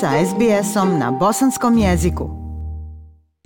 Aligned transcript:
sa 0.00 0.10
SBS-om 0.26 0.98
na 0.98 1.10
bosanskom 1.10 1.78
jeziku. 1.78 2.30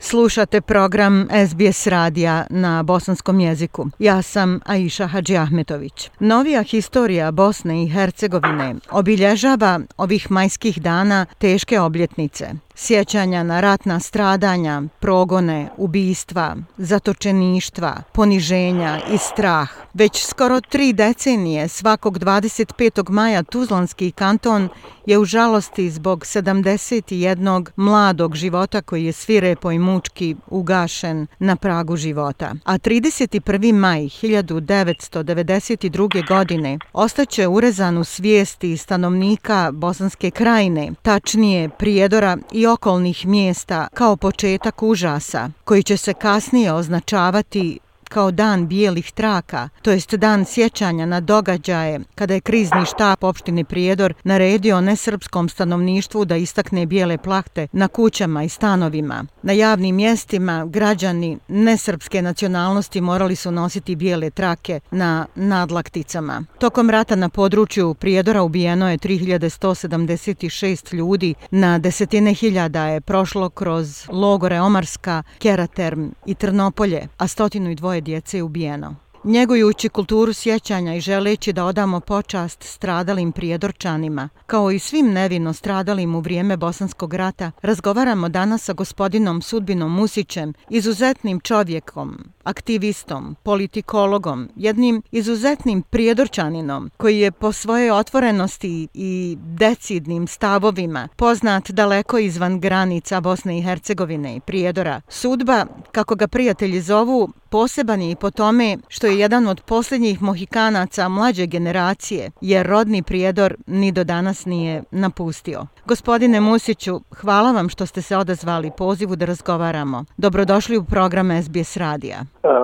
Slušate 0.01 0.61
program 0.61 1.29
SBS 1.49 1.87
radija 1.87 2.47
na 2.51 2.83
bosanskom 2.83 3.41
jeziku. 3.41 3.87
Ja 3.99 4.23
sam 4.23 4.61
Aisha 4.67 5.07
Hadži 5.07 5.37
Ahmetović. 5.37 6.11
Novija 6.21 6.63
historija 6.63 7.31
Bosne 7.31 7.85
i 7.85 7.89
Hercegovine 7.89 8.75
obilježava 8.91 9.81
ovih 9.97 10.31
majskih 10.31 10.83
dana 10.83 11.27
teške 11.39 11.81
obljetnice– 11.81 12.51
sjećanja 12.75 13.43
na 13.43 13.61
ratna 13.61 14.01
stradanja, 14.01 14.83
progone, 15.01 15.69
ubistva, 15.77 16.57
zatočeništva, 16.79 18.03
poniženja 18.13 19.01
i 19.15 19.19
strah. 19.19 19.71
Već 19.95 20.27
skoro 20.27 20.61
tri 20.61 20.93
decenije 20.93 21.69
svakog 21.69 22.19
25. 22.19 23.11
maja 23.11 23.43
Tuzlanski 23.43 24.11
kanton 24.11 24.69
je 25.07 25.19
u 25.19 25.25
žalosti 25.25 25.91
zbog 25.91 26.21
71. 26.21 27.67
mladog 27.77 28.35
života 28.35 28.83
koji 28.83 29.05
je 29.05 29.13
svire 29.13 29.57
pojmučki 29.57 30.37
ugašen 30.47 31.27
na 31.39 31.57
pragu 31.57 31.97
života. 31.97 32.55
A 32.65 32.79
31. 32.79 33.73
maj 33.73 34.01
1992. 34.01 36.29
godine 36.29 36.79
ostaće 36.93 37.49
urezan 37.49 37.99
u 37.99 38.05
svijesti 38.05 38.77
stanovnika 38.77 39.71
Bosanske 39.73 40.31
krajine, 40.31 40.93
tačnije 41.03 41.69
Prijedora 41.69 42.39
i 42.53 42.62
okolnih 42.67 43.27
mjesta 43.27 43.89
kao 43.95 44.17
početak 44.17 44.83
užasa, 44.83 45.51
koji 45.65 45.83
će 45.83 45.97
se 45.97 46.15
kasnije 46.15 46.73
označavati 46.73 47.79
kao 48.13 48.31
dan 48.31 48.69
bijelih 48.69 49.13
traka, 49.13 49.69
to 49.83 49.91
jest 49.91 50.15
dan 50.15 50.45
sjećanja 50.45 51.07
na 51.07 51.21
događaje 51.21 52.01
kada 52.15 52.35
je 52.35 52.41
krizni 52.41 52.87
štab 52.87 53.25
opštine 53.25 53.65
Prijedor 53.65 54.15
naredio 54.25 54.81
nesrpskom 54.81 55.49
stanovništvu 55.49 56.25
da 56.25 56.37
istakne 56.37 56.87
bijele 56.87 57.19
plahte 57.19 57.67
na 57.73 57.89
kućama 57.89 58.43
i 58.45 58.49
stanovima. 58.49 59.25
Na 59.43 59.53
javnim 59.53 59.97
mjestima 59.97 60.67
građani 60.67 61.39
nesrpske 61.49 62.23
nacionalnosti 62.23 63.01
morali 63.01 63.37
su 63.37 63.51
nositi 63.51 63.97
bijele 63.97 64.31
trake 64.31 64.81
na 64.91 65.27
nadlakticama. 65.35 66.43
Tokom 66.59 66.91
rata 66.91 67.17
na 67.17 67.29
području 67.29 67.95
Prijedora 67.95 68.43
ubijeno 68.43 68.91
je 68.91 68.99
3176 68.99 70.95
ljudi, 70.95 71.35
na 71.51 71.79
desetine 71.79 72.35
hiljada 72.35 72.87
je 72.87 73.01
prošlo 73.01 73.51
kroz 73.51 74.07
logore 74.09 74.61
Omarska, 74.61 75.23
Keraterm 75.39 76.09
i 76.27 76.35
Trnopolje, 76.35 77.09
a 77.19 77.29
stotinu 77.29 77.71
i 77.71 77.75
dvoje 77.75 78.02
djece 78.03 78.37
je 78.37 78.43
ubijeno. 78.43 78.95
Njegujući 79.25 79.89
kulturu 79.89 80.33
sjećanja 80.33 80.95
i 80.95 81.01
želeći 81.01 81.53
da 81.53 81.65
odamo 81.65 82.01
počast 82.01 82.63
stradalim 82.63 83.33
prijedorčanima, 83.33 84.29
kao 84.47 84.71
i 84.71 84.79
svim 84.79 85.13
nevino 85.13 85.53
stradalim 85.53 86.15
u 86.15 86.21
vrijeme 86.21 86.57
Bosanskog 86.57 87.15
rata, 87.15 87.51
razgovaramo 87.63 88.29
danas 88.29 88.65
sa 88.65 88.73
gospodinom 88.73 89.43
Sudbinom 89.43 89.95
Musićem, 89.95 90.55
izuzetnim 90.71 91.41
čovjekom, 91.41 92.19
aktivistom, 92.45 93.37
politikologom, 93.43 94.49
jednim 94.57 95.03
izuzetnim 95.13 95.83
prijedorčaninom 95.83 96.91
koji 96.97 97.19
je 97.19 97.33
po 97.33 97.53
svojoj 97.53 97.91
otvorenosti 97.91 98.89
i 98.95 99.39
decidnim 99.41 100.27
stavovima 100.27 101.09
poznat 101.17 101.71
daleko 101.71 102.19
izvan 102.19 102.61
granica 102.61 103.21
Bosne 103.21 103.59
i 103.59 103.63
Hercegovine 103.63 104.37
i 104.37 104.41
prijedora. 104.41 105.01
Sudba, 105.09 105.67
kako 105.93 106.15
ga 106.15 106.29
prijatelji 106.29 106.81
zovu, 106.81 107.33
poseban 107.53 108.01
je 108.03 108.11
i 108.11 108.17
po 108.17 108.31
tome 108.31 108.77
što 108.89 109.07
je 109.07 109.19
jedan 109.19 109.47
od 109.47 109.61
posljednjih 109.69 110.23
mohikanaca 110.23 111.09
mlađe 111.09 111.47
generacije, 111.47 112.31
jer 112.41 112.67
rodni 112.67 113.03
prijedor 113.03 113.55
ni 113.67 113.93
do 113.93 114.05
danas 114.05 114.47
nije 114.47 114.83
napustio. 114.91 115.61
Gospodine 115.87 116.41
Musiću, 116.41 116.95
hvala 117.21 117.53
vam 117.53 117.69
što 117.69 117.87
ste 117.87 118.03
se 118.03 118.17
odazvali 118.17 118.71
pozivu 118.79 119.17
da 119.17 119.25
razgovaramo. 119.25 120.05
Dobrodošli 120.17 120.79
u 120.79 120.85
program 120.85 121.29
SBS 121.43 121.77
Radija. 121.77 122.19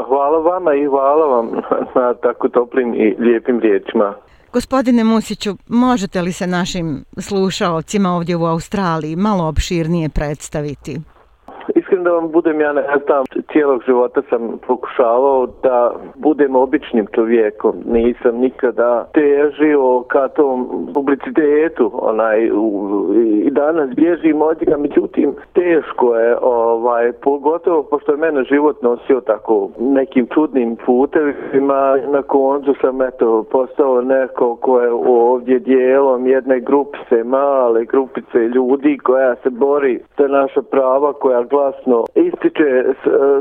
Hvala 0.08 0.38
vama 0.38 0.74
i 0.74 0.86
hvala 0.86 1.26
vam 1.26 1.46
na 2.00 2.14
tako 2.14 2.48
toplim 2.48 2.94
i 2.94 3.16
lijepim 3.18 3.60
riječima. 3.60 4.14
Gospodine 4.52 5.04
Musiću, 5.04 5.56
možete 5.68 6.22
li 6.22 6.32
se 6.32 6.46
našim 6.46 7.04
slušalcima 7.18 8.12
ovdje 8.16 8.36
u 8.36 8.44
Australiji 8.46 9.16
malo 9.16 9.44
opširnije 9.48 10.08
predstaviti? 10.08 11.00
Iskren 11.98 12.04
da 12.04 12.20
vam 12.20 12.30
budem, 12.30 12.60
ja 12.60 12.72
ne 12.72 12.82
znam, 13.06 13.24
cijelog 13.52 13.82
života 13.86 14.22
sam 14.30 14.58
pokušavao 14.66 15.46
da 15.62 15.92
budem 16.16 16.56
običnim 16.56 17.06
čovjekom. 17.14 17.74
Nisam 17.84 18.36
nikada 18.36 19.08
težio 19.14 20.02
ka 20.08 20.28
tom 20.28 20.88
publicitetu, 20.94 21.90
onaj, 21.94 22.50
u, 22.50 23.14
i 23.44 23.50
danas 23.50 23.90
bježim 23.94 24.42
od 24.42 24.56
njega, 24.60 24.76
međutim, 24.76 25.34
teško 25.52 26.14
je, 26.14 26.36
ovaj, 26.42 27.12
pogotovo 27.12 27.82
pošto 27.82 28.12
je 28.12 28.18
mene 28.18 28.44
život 28.44 28.82
nosio 28.82 29.20
tako 29.20 29.68
nekim 29.78 30.26
čudnim 30.34 30.76
putevima, 30.86 31.96
na 32.08 32.22
koncu 32.22 32.74
sam, 32.80 33.02
eto, 33.02 33.44
postao 33.50 34.00
neko 34.00 34.56
ko 34.56 34.80
je 34.80 34.90
ovdje 34.92 35.58
dijelom 35.58 36.26
jedne 36.26 36.60
grupice, 36.60 37.24
male 37.24 37.84
grupice 37.84 38.38
ljudi 38.38 38.98
koja 38.98 39.34
se 39.34 39.50
bori 39.50 40.00
za 40.18 40.28
naša 40.28 40.62
prava, 40.62 41.12
koja 41.12 41.42
glasno 41.42 41.97
ističe 42.14 42.62
e, 42.64 42.94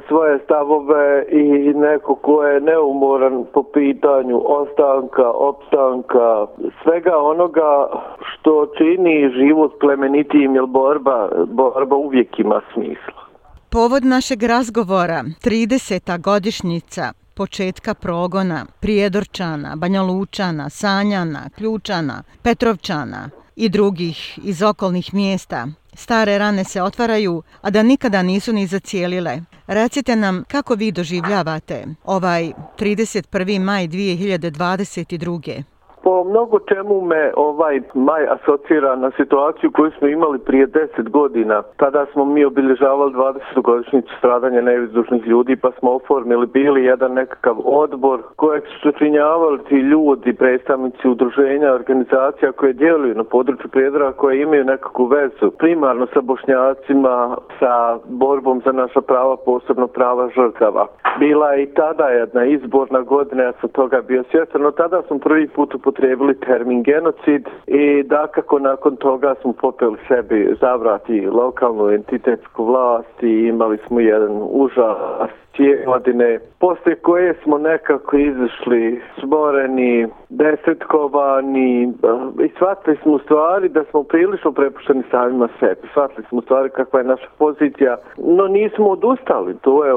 svoje 0.07 0.39
stavove 0.43 1.25
i 1.29 1.73
neko 1.73 2.15
ko 2.15 2.43
je 2.43 2.61
neumoran 2.61 3.45
po 3.53 3.63
pitanju 3.63 4.41
ostanka, 4.45 5.29
opstanka, 5.31 6.47
svega 6.83 7.17
onoga 7.17 7.89
što 8.19 8.67
čini 8.77 9.31
život 9.37 9.79
plemenitijim, 9.79 10.55
jer 10.55 10.65
borba, 10.65 11.29
borba 11.47 11.95
uvijek 11.95 12.39
ima 12.39 12.61
smisla. 12.73 13.21
Povod 13.69 14.05
našeg 14.05 14.43
razgovora, 14.43 15.23
30. 15.43 16.21
godišnjica 16.21 17.13
početka 17.35 17.93
progona 17.93 18.65
Prijedorčana, 18.79 19.75
Banjalučana, 19.75 20.69
Sanjana, 20.69 21.49
Ključana, 21.57 22.23
Petrovčana 22.43 23.29
i 23.55 23.69
drugih 23.69 24.39
iz 24.43 24.63
okolnih 24.63 25.13
mjesta 25.13 25.67
stare 25.97 26.37
rane 26.37 26.63
se 26.63 26.81
otvaraju, 26.81 27.43
a 27.61 27.69
da 27.69 27.83
nikada 27.83 28.21
nisu 28.21 28.53
ni 28.53 28.67
zacijelile. 28.67 29.41
Recite 29.67 30.15
nam 30.15 30.43
kako 30.47 30.75
vi 30.75 30.91
doživljavate 30.91 31.85
ovaj 32.03 32.51
31. 32.79 33.59
maj 33.59 33.87
2022 33.87 35.76
po 36.03 36.23
mnogo 36.23 36.59
čemu 36.59 37.01
me 37.01 37.31
ovaj 37.35 37.81
maj 37.93 38.23
asocira 38.27 38.95
na 38.95 39.11
situaciju 39.11 39.71
koju 39.71 39.91
smo 39.91 40.07
imali 40.07 40.39
prije 40.39 40.65
deset 40.65 41.09
godina. 41.09 41.63
Tada 41.77 42.05
smo 42.13 42.25
mi 42.25 42.45
obilježavali 42.45 43.13
20. 43.13 43.61
godišnjicu 43.61 44.13
stradanja 44.17 44.61
nevizdušnih 44.61 45.27
ljudi 45.27 45.55
pa 45.55 45.71
smo 45.79 45.91
oformili 45.91 46.47
bili 46.47 46.83
jedan 46.83 47.13
nekakav 47.13 47.55
odbor 47.65 48.21
kojeg 48.35 48.63
su 48.63 48.91
sačinjavali 48.91 49.59
ti 49.69 49.75
ljudi, 49.75 50.33
predstavnici 50.33 51.07
udruženja, 51.07 51.73
organizacija 51.73 52.51
koje 52.51 52.73
djeluju 52.73 53.15
na 53.15 53.23
području 53.23 53.69
prijedora 53.69 54.11
koje 54.11 54.41
imaju 54.41 54.65
nekakvu 54.65 55.05
vezu 55.05 55.51
primarno 55.57 56.07
sa 56.13 56.21
bošnjacima, 56.21 57.37
sa 57.59 57.97
borbom 58.05 58.61
za 58.65 58.71
naša 58.71 59.01
prava, 59.01 59.35
posebno 59.45 59.87
prava 59.87 60.29
žrtava. 60.35 60.87
Bila 61.19 61.51
je 61.51 61.63
i 61.63 61.73
tada 61.73 62.07
jedna 62.07 62.45
izborna 62.45 63.01
godina, 63.01 63.43
ja 63.43 63.53
sam 63.61 63.69
toga 63.69 64.01
bio 64.01 64.23
svjestan, 64.31 64.61
no 64.61 64.71
tada 64.71 65.01
sam 65.07 65.19
prvi 65.19 65.47
put 65.47 65.75
upotrebili 65.87 66.39
termin 66.39 66.83
genocid 66.83 67.47
i 67.67 68.03
da 68.03 68.27
kako 68.27 68.59
nakon 68.59 68.95
toga 68.95 69.35
smo 69.41 69.53
popeli 69.53 69.97
sebi 70.07 70.55
zavrati 70.61 71.25
lokalnu 71.25 71.89
entitetsku 71.89 72.65
vlast 72.65 73.23
i 73.23 73.47
imali 73.47 73.77
smo 73.87 73.99
jedan 73.99 74.41
užas 74.41 75.29
tije 75.57 75.83
godine, 75.85 76.39
posle 76.59 76.95
koje 76.95 77.33
smo 77.43 77.57
nekako 77.57 78.17
izašli 78.17 79.01
sboreni, 79.21 80.07
desetkovani 80.29 81.83
eh, 81.83 82.45
i 82.45 82.49
shvatili 82.55 82.97
smo 83.03 83.19
stvari 83.19 83.69
da 83.69 83.83
smo 83.83 84.03
prilično 84.03 84.51
prepušteni 84.51 85.03
samima 85.11 85.47
sebi. 85.59 85.87
Shvatili 85.91 86.25
smo 86.29 86.41
stvari 86.41 86.69
kakva 86.69 86.99
je 86.99 87.05
naša 87.05 87.27
pozicija, 87.37 87.97
no 88.17 88.47
nismo 88.47 88.87
odustali, 88.87 89.57
to 89.61 89.85
je 89.85 89.93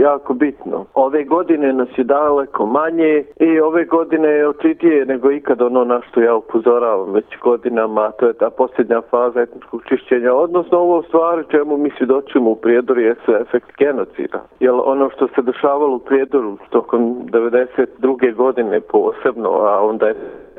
jako 0.00 0.34
bitno. 0.34 0.84
Ove 0.94 1.24
godine 1.24 1.72
nas 1.72 1.88
je 1.96 2.04
daleko 2.04 2.66
manje 2.66 3.24
i 3.40 3.60
ove 3.60 3.84
godine 3.84 4.28
je 4.28 4.48
očitije 4.48 5.06
nego 5.06 5.30
ikad 5.30 5.62
ono 5.62 5.84
na 5.84 6.00
što 6.08 6.20
ja 6.20 6.34
upozoravam 6.34 7.12
već 7.12 7.38
godinama, 7.42 8.10
to 8.10 8.26
je 8.26 8.32
ta 8.32 8.50
posljednja 8.50 9.00
faza 9.10 9.40
etničkog 9.40 9.82
čišćenja, 9.88 10.34
odnosno 10.34 10.78
ovo 10.78 11.02
stvari 11.02 11.44
čemu 11.50 11.76
mi 11.76 11.90
svjedočimo 11.98 12.50
u 12.50 12.56
prijedoru 12.56 13.00
je 13.00 13.16
efekt 13.40 13.70
genocida. 13.78 14.42
Jer 14.60 14.72
on 14.84 14.99
ono 15.00 15.10
što 15.10 15.28
se 15.28 15.42
dešavalo 15.42 15.96
u 15.96 15.98
Prijedoru 15.98 16.58
tokom 16.70 17.16
92. 17.26 18.34
godine 18.34 18.80
posebno, 18.80 19.48
a 19.50 19.80
onda 19.86 20.06
je 20.06 20.14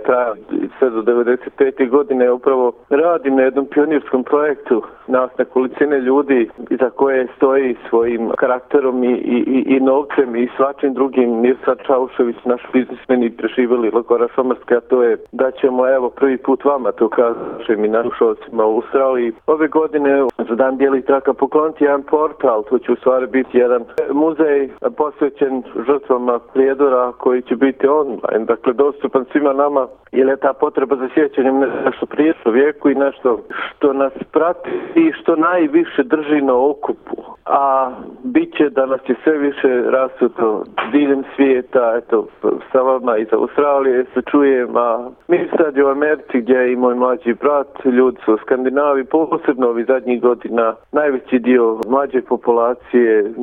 traja 0.06 0.33
sve 0.80 0.89
do 0.89 1.01
95. 1.01 1.89
godine 1.89 2.31
upravo 2.31 2.71
radim 2.89 3.36
na 3.36 3.42
jednom 3.42 3.65
pionirskom 3.65 4.24
projektu 4.24 4.81
nas 5.07 5.31
nekolicine 5.38 6.00
ljudi 6.00 6.50
za 6.69 6.89
koje 6.89 7.27
stoji 7.36 7.75
svojim 7.89 8.31
karakterom 8.38 9.03
i, 9.03 9.07
i, 9.07 9.63
i 9.68 9.80
novcem 9.80 10.36
i 10.36 10.50
svačim 10.57 10.94
drugim 10.94 11.39
Mirsa 11.42 11.75
Čaušević, 11.86 12.36
naš 12.45 12.62
biznismen 12.74 13.24
i 13.24 13.30
preživjeli 13.30 13.92
Lagora 13.92 14.27
Šomarska, 14.36 14.80
to 14.80 15.03
je 15.03 15.18
da 15.31 15.51
ćemo 15.51 15.89
evo 15.89 16.09
prvi 16.09 16.38
put 16.38 16.65
vama 16.65 16.92
to 16.92 17.09
kažem 17.09 17.86
i 17.86 17.88
narušovcima 17.88 18.65
u 18.65 18.75
Australiji. 18.75 19.31
Ove 19.47 19.68
godine 19.68 20.27
za 20.50 20.56
dan 20.56 20.77
bijelih 20.77 21.06
traka 21.06 21.33
pokloniti 21.33 21.83
jedan 21.83 22.04
portal, 22.04 22.63
to 22.63 22.80
će 22.80 22.92
u 22.92 22.95
stvari 22.95 23.27
biti 23.27 23.57
jedan 23.57 23.83
muzej 24.12 24.69
posvećen 24.97 25.63
žrtvama 25.88 26.39
prijedora 26.54 27.12
koji 27.12 27.42
će 27.42 27.56
biti 27.56 27.88
online, 27.88 28.45
dakle 28.45 28.74
dostupan 28.74 29.25
svima 29.31 29.54
nama 29.54 29.88
jer 30.11 30.27
je 30.27 30.38
ta 30.38 30.53
potreba 30.53 30.95
za 30.95 31.09
sjećanjem 31.13 31.59
nešto 31.85 32.05
prije 32.05 32.33
vijeku 32.45 32.89
i 32.89 32.95
nešto 32.95 33.39
što 33.69 33.93
nas 33.93 34.13
prati 34.31 34.69
i 34.95 35.11
što 35.21 35.35
najviše 35.35 36.03
drži 36.03 36.41
na 36.41 36.55
okupu. 36.55 37.15
A 37.51 37.92
bit 38.24 38.57
će 38.57 38.69
da 38.69 38.86
nas 38.86 39.01
je 39.07 39.15
sve 39.24 39.38
više 39.38 39.83
rasuto 39.89 40.63
diljem 40.92 41.24
svijeta, 41.36 41.94
eto, 41.98 42.27
sa 42.71 42.81
vama 42.81 43.18
iz 43.18 43.27
Australije 43.31 44.06
se 44.13 44.21
čujem, 44.31 44.77
a 44.77 45.09
mi 45.27 45.50
sad 45.57 45.77
u 45.77 45.88
Americi 45.88 46.42
gdje 46.42 46.71
i 46.71 46.75
moj 46.75 46.95
mlađi 46.95 47.33
brat, 47.33 47.86
ljudi 47.86 48.18
su 48.25 48.38
Skandinavi, 48.42 49.03
posebno 49.03 49.68
ovih 49.68 49.86
zadnjih 49.88 50.21
godina, 50.21 50.75
najveći 50.92 51.39
dio 51.39 51.77
mlađe 51.88 52.21
populacije 52.21 53.33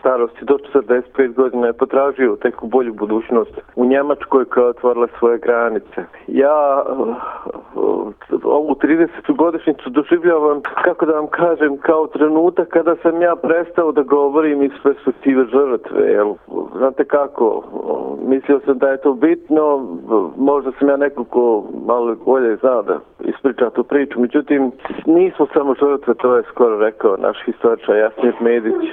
starosti 0.00 0.44
do 0.44 0.58
45 0.74 1.34
godina 1.34 1.66
je 1.66 1.72
potražio 1.72 2.36
teku 2.42 2.66
bolju 2.66 2.94
budućnost 2.94 3.60
u 3.76 3.84
Njemačkoj 3.84 4.44
koja 4.44 4.64
je 4.64 4.70
otvorila 4.70 5.08
svoje 5.18 5.38
granice. 5.38 6.04
Ja 6.26 6.84
ovu 8.44 8.74
30. 8.74 9.36
godišnjicu 9.36 9.90
doživljavam, 9.90 10.60
kako 10.84 11.06
da 11.06 11.12
vam 11.12 11.26
kažem, 11.26 11.76
kao 11.76 12.06
trenutak 12.06 12.68
kada 12.68 12.96
sam 13.02 13.22
ja 13.22 13.36
prestao 13.42 13.92
da 13.92 14.02
govorim 14.02 14.62
iz 14.62 14.72
perspektive 14.82 15.44
žrtve. 15.44 16.12
Jel, 16.12 16.34
znate 16.76 17.04
kako, 17.04 17.62
mislio 18.22 18.60
sam 18.64 18.78
da 18.78 18.88
je 18.88 19.00
to 19.00 19.12
bitno, 19.12 19.86
možda 20.36 20.72
sam 20.78 20.88
ja 20.88 20.96
neko 20.96 21.24
ko 21.24 21.64
malo 21.86 22.16
bolje 22.24 22.56
zna 22.56 22.82
da 22.82 22.98
ispriča 23.20 23.70
tu 23.70 23.84
priču, 23.84 24.20
međutim, 24.20 24.72
nismo 25.06 25.46
samo 25.52 25.74
žrtve, 25.74 26.14
to 26.14 26.36
je 26.36 26.42
skoro 26.42 26.78
rekao 26.78 27.16
naš 27.16 27.36
historičar 27.44 27.96
Jasnir 27.96 28.34
Medić. 28.40 28.90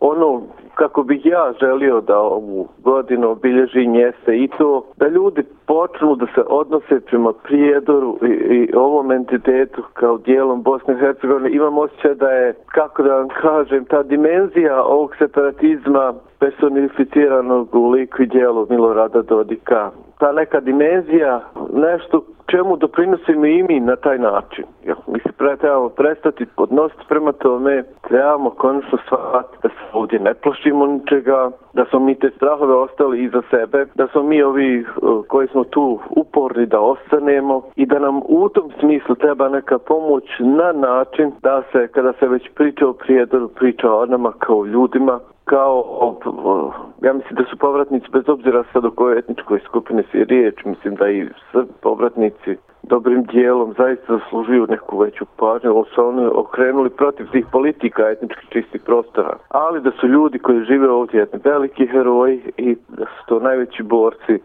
Ono 0.00 0.42
kako 0.74 1.02
bih 1.02 1.26
ja 1.26 1.52
želio 1.60 2.00
da 2.00 2.18
ovu 2.18 2.68
godinu 2.84 3.30
obilježi 3.30 3.80
jeste 3.80 4.36
i 4.36 4.48
to 4.58 4.84
da 4.96 5.08
ljudi 5.08 5.42
počnu 5.70 6.16
da 6.16 6.26
se 6.34 6.42
odnose 6.48 7.00
prema 7.00 7.32
prijedoru 7.32 8.18
i, 8.22 8.26
i 8.26 8.74
ovom 8.74 9.12
entitetu 9.12 9.82
kao 9.92 10.18
dijelom 10.18 10.62
Bosne 10.62 10.94
i 10.94 10.98
Hercegovine. 10.98 11.50
Imam 11.50 11.78
osjećaj 11.78 12.14
da 12.14 12.30
je, 12.30 12.54
kako 12.66 13.02
da 13.02 13.14
vam 13.14 13.28
kažem, 13.28 13.84
ta 13.84 14.02
dimenzija 14.02 14.84
ovog 14.84 15.16
separatizma 15.18 16.14
personificiranog 16.38 17.74
u 17.74 17.90
liku 17.90 18.22
i 18.22 18.26
dijelu 18.26 18.66
Milorada 18.70 19.22
Dodika. 19.22 19.90
Ta 20.18 20.32
neka 20.32 20.60
dimenzija, 20.60 21.40
nešto 21.72 22.22
čemu 22.50 22.76
doprinosimo 22.76 23.46
i 23.46 23.62
mi 23.62 23.80
na 23.80 23.96
taj 23.96 24.18
način. 24.18 24.64
Ja, 24.86 24.94
mi 25.06 25.20
se 25.20 25.32
pre, 25.38 25.56
trebamo 25.56 25.88
prestati 25.88 26.46
odnositi 26.56 27.02
prema 27.08 27.32
tome, 27.32 27.84
trebamo 28.08 28.50
konačno 28.50 28.98
shvatiti 29.06 29.58
da 29.62 29.68
se 29.68 29.82
ovdje 29.92 30.18
ne 30.18 30.34
plašimo 30.34 30.86
ničega, 30.86 31.50
da 31.74 31.84
smo 31.84 31.98
mi 31.98 32.14
te 32.14 32.30
strahove 32.36 32.74
ostali 32.74 33.24
iza 33.24 33.42
sebe, 33.50 33.86
da 33.94 34.06
smo 34.06 34.22
mi 34.22 34.42
ovi 34.42 34.84
koji 35.28 35.48
smo 35.48 35.59
tu 35.64 35.98
uporni 36.10 36.66
da 36.66 36.80
ostanemo 36.80 37.62
i 37.76 37.86
da 37.86 37.98
nam 37.98 38.20
u 38.28 38.48
tom 38.48 38.70
smislu 38.80 39.14
treba 39.14 39.48
neka 39.48 39.78
pomoć 39.78 40.24
na 40.38 40.72
način 40.72 41.32
da 41.42 41.62
se, 41.72 41.88
kada 41.88 42.12
se 42.12 42.28
već 42.28 42.50
priča 42.54 42.88
o 42.88 42.92
prijedoru, 42.92 43.48
priča 43.48 43.92
o 43.92 44.06
nama 44.06 44.32
kao 44.38 44.64
ljudima, 44.64 45.20
kao, 45.44 45.84
ja 47.02 47.12
mislim 47.12 47.36
da 47.36 47.44
su 47.50 47.56
povratnici, 47.56 48.06
bez 48.12 48.28
obzira 48.28 48.64
sad 48.72 48.84
o 48.84 48.90
kojoj 48.90 49.18
etničkoj 49.18 49.60
skupine 49.64 50.02
se 50.12 50.24
riječ, 50.24 50.64
mislim 50.64 50.94
da 50.94 51.08
i 51.08 51.28
povratnici 51.80 52.56
dobrim 52.90 53.22
dijelom 53.22 53.74
zaista 53.78 54.18
zaslužuju 54.18 54.66
neku 54.68 54.98
veću 54.98 55.24
pažnju, 55.36 55.70
ali 55.76 55.84
su 55.94 56.06
oni 56.06 56.26
okrenuli 56.34 56.90
protiv 56.90 57.26
tih 57.32 57.46
politika 57.52 58.10
etnički 58.10 58.46
čistih 58.52 58.82
prostora. 58.86 59.36
Ali 59.48 59.80
da 59.80 59.90
su 59.90 60.06
ljudi 60.06 60.38
koji 60.38 60.64
žive 60.64 60.90
ovdje 60.90 61.18
jedni 61.18 61.40
veliki 61.44 61.86
heroji 61.86 62.40
i 62.56 62.76
da 62.88 63.04
su 63.04 63.26
to 63.26 63.40
najveći 63.40 63.82
borci 63.82 64.38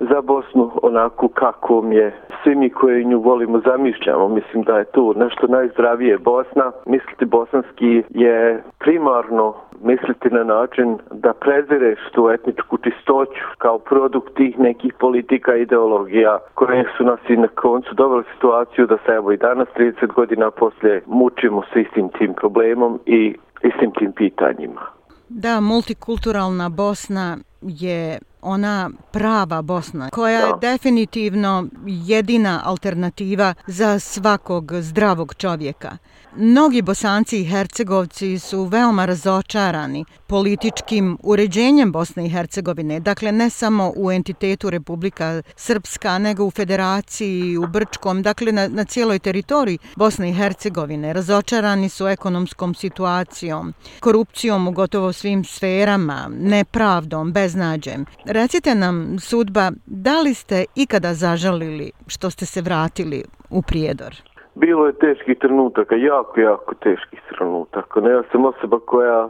za 0.00 0.20
Bosnu 0.20 0.70
onako 0.82 1.28
kako 1.28 1.84
je 1.90 2.12
svi 2.42 2.54
mi 2.54 2.70
koji 2.70 3.04
nju 3.04 3.20
volimo 3.20 3.60
zamišljamo. 3.60 4.28
Mislim 4.28 4.62
da 4.62 4.78
je 4.78 4.84
to 4.84 5.12
nešto 5.16 5.46
najzdravije 5.46 6.18
Bosna. 6.18 6.72
Misliti 6.86 7.24
bosanski 7.24 8.02
je 8.10 8.62
primarno 8.78 9.54
misliti 9.80 10.28
na 10.30 10.44
način 10.44 10.98
da 11.10 11.32
prezireš 11.32 11.98
tu 12.14 12.30
etničku 12.30 12.78
čistoću 12.78 13.44
kao 13.58 13.78
produkt 13.78 14.34
tih 14.34 14.58
nekih 14.58 14.92
politika 14.98 15.56
i 15.56 15.62
ideologija 15.62 16.38
koje 16.54 16.84
su 16.96 17.04
nas 17.04 17.20
i 17.28 17.36
na 17.36 17.48
koncu 17.48 17.94
doveli 17.94 18.24
situaciju 18.34 18.86
da 18.86 18.96
se 18.96 19.12
evo 19.12 19.32
i 19.32 19.36
danas 19.36 19.68
30 19.76 20.12
godina 20.14 20.50
poslije 20.50 21.02
mučimo 21.06 21.62
s 21.72 21.76
istim 21.76 22.08
tim 22.18 22.34
problemom 22.34 23.00
i 23.06 23.34
istim 23.62 23.90
tim 23.98 24.12
pitanjima. 24.12 24.80
Da, 25.28 25.60
multikulturalna 25.60 26.68
Bosna 26.68 27.36
je 27.62 28.18
ona 28.42 28.90
prava 29.12 29.62
Bosna 29.62 30.10
koja 30.10 30.40
je 30.40 30.52
definitivno 30.60 31.68
jedina 31.86 32.62
alternativa 32.64 33.54
za 33.66 33.98
svakog 33.98 34.72
zdravog 34.80 35.34
čovjeka. 35.34 35.96
Mnogi 36.36 36.82
bosanci 36.82 37.40
i 37.40 37.44
hercegovci 37.44 38.38
su 38.38 38.64
veoma 38.64 39.04
razočarani 39.04 40.04
političkim 40.26 41.18
uređenjem 41.22 41.92
Bosne 41.92 42.26
i 42.26 42.28
Hercegovine, 42.28 43.00
dakle 43.00 43.32
ne 43.32 43.50
samo 43.50 43.92
u 43.96 44.12
entitetu 44.12 44.70
Republika 44.70 45.42
Srpska, 45.56 46.18
nego 46.18 46.44
u 46.44 46.50
federaciji, 46.50 47.56
u 47.56 47.66
Brčkom, 47.66 48.22
dakle 48.22 48.52
na, 48.52 48.68
na 48.68 48.84
cijeloj 48.84 49.18
teritoriji 49.18 49.78
Bosne 49.96 50.30
i 50.30 50.32
Hercegovine. 50.34 51.12
Razočarani 51.12 51.88
su 51.88 52.08
ekonomskom 52.08 52.74
situacijom, 52.74 53.74
korupcijom 54.00 54.68
u 54.68 54.72
gotovo 54.72 55.12
svim 55.12 55.44
sferama, 55.44 56.30
nepravdom, 56.32 57.32
beznađem. 57.50 58.00
Recite 58.26 58.70
nam, 58.74 59.18
sudba, 59.18 59.64
da 59.86 60.20
li 60.24 60.34
ste 60.34 60.64
ikada 60.76 61.12
zažalili 61.14 61.90
što 62.06 62.30
ste 62.30 62.46
se 62.46 62.60
vratili 62.62 63.20
u 63.50 63.62
Prijedor? 63.62 64.12
Bilo 64.54 64.86
je 64.86 64.92
teških 64.92 65.38
trenutaka, 65.40 65.94
jako, 65.96 66.40
jako 66.40 66.74
teških 66.74 67.20
trenutaka. 67.30 68.00
Ne, 68.00 68.10
ja 68.10 68.22
sam 68.32 68.44
osoba 68.44 68.78
koja, 68.86 69.28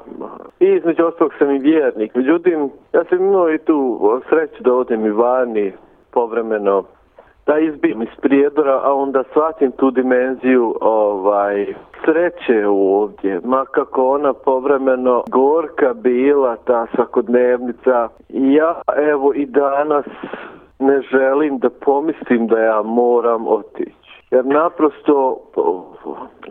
i 0.61 0.67
između 0.79 1.05
ostalog 1.05 1.33
sam 1.39 1.51
i 1.51 1.59
vjernik. 1.59 2.15
Međutim, 2.15 2.71
ja 2.93 3.03
sam 3.09 3.19
imao 3.19 3.55
i 3.55 3.59
tu 3.59 3.79
sreću 4.29 4.63
da 4.63 4.73
odem 4.75 5.07
i 5.07 5.11
vani 5.11 5.73
povremeno, 6.11 6.85
da 7.51 7.59
izbijem 7.59 8.03
iz 8.03 8.15
prijedora, 8.23 8.81
a 8.85 8.95
onda 8.95 9.23
shvatim 9.31 9.73
tu 9.73 9.91
dimenziju 9.91 10.75
ovaj, 10.81 11.75
sreće 12.05 12.67
ovdje. 12.69 13.41
Ma 13.45 13.65
kako 13.65 14.15
ona 14.15 14.33
povremeno 14.33 15.25
gorka 15.31 15.95
bila, 15.95 16.57
ta 16.57 16.87
svakodnevnica. 16.95 18.09
Ja, 18.29 18.81
evo, 18.97 19.33
i 19.35 19.47
danas 19.47 20.07
ne 20.79 21.01
želim 21.01 21.59
da 21.59 21.71
pomislim 21.71 22.47
da 22.47 22.59
ja 22.59 22.83
moram 22.83 23.47
otići 23.47 24.01
jer 24.31 24.47
naprosto, 24.47 25.37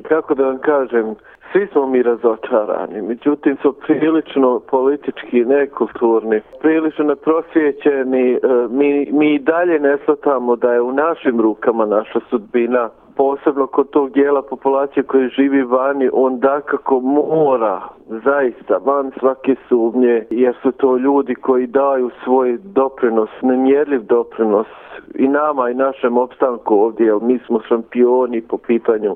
kako 0.08 0.36
da 0.36 0.44
vam 0.44 0.58
kažem, 0.58 1.16
svi 1.52 1.68
smo 1.72 1.88
mi 1.88 2.04
razočarani, 2.04 3.02
međutim 3.02 3.58
su 3.62 3.74
prilično 3.74 4.60
politički 4.60 5.46
nekulturni, 5.46 6.42
prilično 6.62 7.06
neprosvjećeni. 7.06 8.32
E, 8.34 8.40
mi, 8.70 8.90
mi, 8.90 9.12
mi 9.12 9.40
dalje 9.40 9.80
ne 9.80 9.98
shvatamo 9.98 10.56
da 10.56 10.74
je 10.74 10.82
u 10.82 10.92
našim 10.92 11.42
rukama 11.42 11.86
naša 11.86 12.20
sudbina, 12.30 12.90
posebno 13.18 13.68
kod 13.68 13.90
tog 13.90 14.12
dijela 14.12 14.42
populacije 14.42 15.04
koji 15.04 15.30
živi 15.30 15.64
vani, 15.64 16.10
on 16.14 16.40
dakako 16.40 17.00
mora, 17.00 17.82
zaista, 18.08 18.78
van 18.86 19.12
svake 19.20 19.56
sumnje, 19.70 20.26
jer 20.30 20.56
su 20.62 20.72
to 20.72 20.98
ljudi 20.98 21.36
koji 21.36 21.68
daju 21.68 22.10
svoj 22.24 22.58
doprinos, 22.64 23.30
nemjerljiv 23.42 24.02
doprinos 24.04 24.68
i 25.16 25.28
nama 25.28 25.70
i 25.70 25.74
našem 25.74 26.18
opstanku 26.18 26.76
ovdje, 26.76 27.06
jer 27.06 27.18
mi 27.22 27.40
smo 27.40 27.60
šampioni 27.68 28.42
po 28.42 28.58
pitanju 28.58 29.16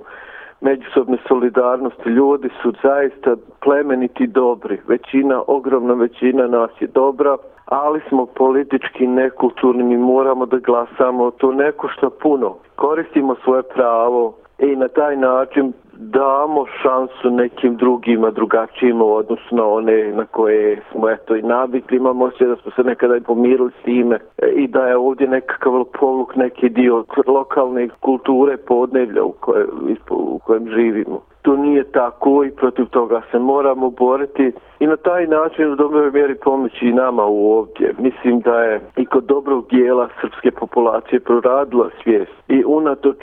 međusobne 0.64 1.18
solidarnosti. 1.28 2.10
Ljudi 2.10 2.50
su 2.62 2.74
zaista 2.84 3.36
plemeniti 3.64 4.28
dobri. 4.28 4.78
Većina, 4.88 5.42
ogromna 5.48 5.94
većina 5.94 6.48
nas 6.48 6.72
je 6.80 6.88
dobra, 6.88 7.38
ali 7.66 8.02
smo 8.10 8.26
politički 8.26 9.08
nekulturni. 9.08 9.84
Mi 9.84 9.98
moramo 9.98 10.46
da 10.46 10.58
glasamo. 10.58 11.32
To 11.32 11.52
neko 11.52 11.88
što 11.88 12.10
puno. 12.10 12.56
Koristimo 12.76 13.36
svoje 13.44 13.64
pravo 13.64 14.34
i 14.60 14.76
na 14.76 14.88
taj 14.88 15.16
način 15.18 15.74
damo 15.98 16.66
šansu 16.82 17.30
nekim 17.30 17.76
drugima, 17.76 18.32
drugačijima 18.32 19.04
u 19.04 19.14
odnosu 19.14 19.56
na 19.56 19.66
one 19.68 20.12
na 20.12 20.26
koje 20.26 20.82
smo 20.92 21.10
eto 21.10 21.36
i 21.36 21.42
navikli. 21.42 21.98
Imamo 21.98 22.32
se 22.32 22.46
da 22.46 22.56
smo 22.56 22.72
se 22.72 22.84
nekada 22.84 23.16
i 23.16 23.22
pomirili 23.22 23.72
s 23.82 23.84
time. 23.84 24.20
E, 24.38 24.48
I 24.48 24.68
da 24.68 24.88
je 24.88 24.98
ovdje 24.98 25.28
nekakav 25.28 25.84
povuk 26.00 26.36
neki 26.36 26.70
dio 26.70 27.06
lokalne 27.28 27.90
kulture 28.00 28.58
podnevlja 28.58 29.24
u, 29.24 29.32
koje, 29.32 29.66
u 30.10 30.40
kojem 30.40 30.70
živimo. 30.70 31.22
To 31.42 31.56
nije 31.56 31.84
tako 31.84 32.44
i 32.44 32.52
protiv 32.52 32.86
toga 32.86 33.22
se 33.32 33.40
moramo 33.40 33.90
boriti 33.90 34.52
i 34.84 34.88
na 34.88 34.98
taj 34.98 35.28
način 35.28 35.72
u 35.72 35.76
dobroj 35.76 36.12
mjeri 36.12 36.36
pomoći 36.36 36.86
i 36.86 36.94
nama 36.94 37.26
u 37.26 37.52
ovdje. 37.52 37.94
Mislim 38.00 38.40
da 38.40 38.64
je 38.64 38.82
i 38.98 39.06
kod 39.06 39.24
dobrog 39.24 39.68
dijela 39.70 40.10
srpske 40.22 40.52
populacije 40.52 41.20
proradila 41.20 41.90
svijest 42.04 42.32
i 42.48 42.64
unatoč 42.66 43.18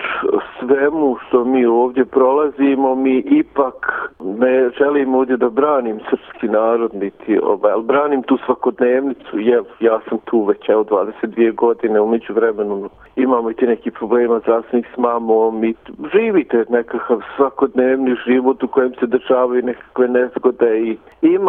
svemu 0.60 1.16
što 1.26 1.44
mi 1.44 1.66
ovdje 1.66 2.04
prolazimo, 2.04 2.94
mi 2.94 3.18
ipak 3.18 4.10
ne 4.20 4.70
želimo 4.78 5.18
ovdje 5.18 5.36
da 5.36 5.50
branim 5.50 6.00
srpski 6.10 6.48
narod, 6.48 6.94
niti 6.94 7.38
ovaj, 7.42 7.72
ali 7.72 7.84
branim 7.84 8.22
tu 8.22 8.38
svakodnevnicu, 8.46 9.38
jer 9.38 9.62
ja 9.80 10.00
sam 10.08 10.18
tu 10.24 10.44
već 10.44 10.68
evo 10.68 10.84
22 10.84 11.54
godine, 11.54 12.00
umeđu 12.00 12.32
vremenu 12.34 12.88
imamo 13.16 13.50
i 13.50 13.54
ti 13.54 13.66
neki 13.66 13.90
problema 13.90 14.38
zdravstvenih 14.38 14.86
s 14.94 14.98
mamom 14.98 15.64
i 15.64 15.74
živite 16.12 16.64
nekakav 16.68 17.20
svakodnevni 17.36 18.16
život 18.26 18.62
u 18.62 18.68
kojem 18.68 18.94
se 19.00 19.06
dešavaju 19.06 19.62
nekakve 19.62 20.08
nezgode 20.08 20.80
i 20.80 20.96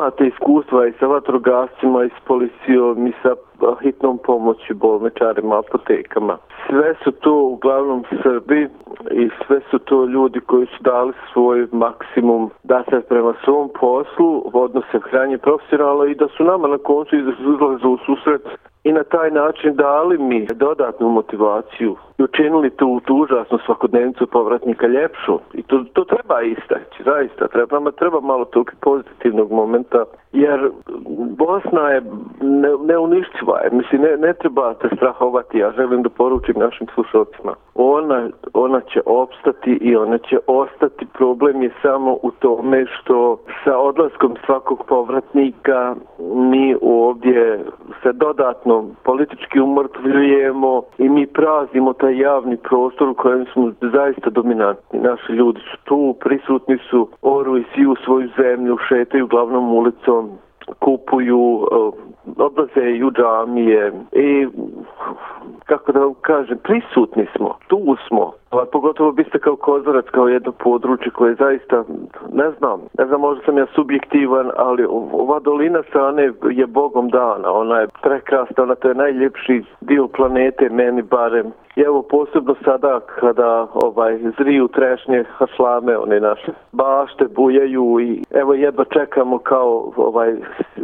imate 0.01 0.27
iskustva 0.27 0.88
i 0.88 0.93
sa 1.00 1.05
vatrogascima 1.05 2.03
i 2.03 2.10
s 2.10 2.25
policijom 2.27 3.08
i 3.08 3.13
sa 3.22 3.36
hitnom 3.81 4.20
pomoći 4.25 4.74
bolničarima, 4.74 5.60
apotekama. 5.60 6.38
Sve 6.67 6.96
su 7.03 7.12
to 7.12 7.34
uglavnom 7.34 8.03
Srbi 8.24 8.70
i 9.12 9.29
sve 9.48 9.60
su 9.72 9.79
to 9.79 10.05
ljudi 10.05 10.39
koji 10.39 10.65
su 10.65 10.84
dali 10.84 11.13
svoj 11.34 11.67
maksimum 11.72 12.50
da 12.63 12.84
se 12.89 13.01
prema 13.10 13.34
svom 13.43 13.70
poslu 13.79 14.43
odnose 14.53 15.00
hranje 15.10 15.38
profesionalno 15.38 16.05
i 16.05 16.15
da 16.15 16.27
su 16.27 16.43
nama 16.43 16.67
na 16.67 16.77
koncu 16.77 17.15
izlaze 17.15 17.88
u 17.88 17.98
susret 18.05 18.41
i 18.83 18.91
na 18.91 19.03
taj 19.03 19.31
način 19.31 19.75
dali 19.75 20.17
mi 20.17 20.47
dodatnu 20.53 21.09
motivaciju 21.09 21.95
i 22.17 22.23
učinili 22.23 22.69
tu, 22.69 23.00
tu 23.05 23.15
užasnu 23.15 23.57
svakodnevnicu 23.65 24.27
povratnika 24.27 24.88
ljepšu. 24.88 25.39
I 25.53 25.63
to, 25.63 25.83
to 25.93 26.03
treba 26.03 26.41
istaći, 26.41 27.03
zaista. 27.05 27.47
Treba, 27.47 27.75
nama 27.75 27.91
treba 27.91 28.19
malo 28.21 28.45
tog 28.45 28.71
pozitivnog 28.81 29.51
momenta, 29.51 30.05
jer 30.33 30.69
Bosna 31.38 31.89
je 31.89 32.01
ne, 32.41 32.69
neuništiva. 32.85 33.59
Je. 33.63 33.69
Mislim, 33.71 34.01
ne, 34.01 34.17
ne 34.17 34.33
treba 34.33 34.73
te 34.73 34.89
strahovati. 34.95 35.57
Ja 35.57 35.71
želim 35.71 36.03
da 36.03 36.09
poručim 36.09 36.55
našim 36.57 36.88
slušalcima. 36.93 37.53
Ona, 37.75 38.29
ona 38.53 38.81
će 38.81 39.01
opstati 39.05 39.71
i 39.71 39.95
ona 39.95 40.17
će 40.17 40.38
ostati. 40.47 41.05
Problem 41.13 41.63
je 41.63 41.71
samo 41.81 42.17
u 42.23 42.31
tome 42.31 42.85
što 42.85 43.38
sa 43.63 43.77
odlaskom 43.77 44.35
svakog 44.45 44.85
povratnika 44.88 45.95
mi 46.35 46.75
ovdje 46.81 47.63
se 48.03 48.13
dodatno 48.13 48.70
Ono, 48.71 48.89
politički 49.03 49.59
umrtvljujemo 49.59 50.81
i 50.97 51.09
mi 51.09 51.27
prazimo 51.27 51.93
taj 51.93 52.19
javni 52.19 52.57
prostor 52.57 53.09
u 53.09 53.13
kojem 53.13 53.45
smo 53.53 53.71
zaista 53.81 54.29
dominantni. 54.29 54.99
Naši 54.99 55.31
ljudi 55.31 55.59
su 55.71 55.77
tu, 55.83 56.15
prisutni 56.19 56.77
su, 56.89 57.07
oru 57.21 57.57
i 57.57 57.63
svi 57.73 57.85
u 57.85 57.95
svoju 57.95 58.29
zemlju, 58.37 58.77
šetaju 58.87 59.27
glavnom 59.27 59.73
ulicom, 59.73 60.29
kupuju, 60.79 61.67
odlaze 62.37 62.91
i 62.91 63.03
u 63.03 63.11
džamije 63.11 63.91
i 64.11 64.47
kako 65.65 65.91
da 65.91 65.99
vam 65.99 66.13
kažem, 66.21 66.57
prisutni 66.63 67.27
smo, 67.35 67.57
tu 67.67 67.95
smo. 68.07 68.33
Pa 68.51 68.65
pogotovo 68.72 69.12
biste 69.12 69.39
kao 69.39 69.55
Kozorac, 69.55 70.05
kao 70.12 70.27
jedno 70.27 70.51
područje 70.51 71.12
koje 71.12 71.36
zaista, 71.36 71.84
ne 72.34 72.51
znam, 72.58 72.81
ne 72.98 73.05
znam, 73.05 73.22
možda 73.22 73.46
sam 73.46 73.58
ja 73.58 73.65
subjektivan, 73.75 74.51
ali 74.58 74.86
ova 75.12 75.39
dolina 75.39 75.84
Sane 75.93 76.31
je 76.51 76.67
bogom 76.67 77.10
dana, 77.10 77.51
ona 77.51 77.79
je 77.79 77.88
prekrasna, 78.01 78.63
ona 78.63 78.75
to 78.75 78.88
je 78.88 78.96
najljepši 78.96 79.63
dio 79.81 80.08
planete, 80.08 80.70
meni 80.70 81.01
barem. 81.01 81.51
I 81.75 81.81
evo 81.81 82.01
posebno 82.01 82.55
sada 82.65 83.00
kada 83.00 83.67
ovaj 83.74 84.20
zriju 84.38 84.67
trešnje 84.67 85.24
hašlame, 85.38 85.98
one 85.98 86.20
naše 86.20 86.51
bašte 86.72 87.25
bujaju 87.36 88.00
i 88.00 88.24
evo 88.31 88.53
jedva 88.53 88.86
čekamo 88.86 89.38
kao 89.38 89.91
ovaj 89.96 90.36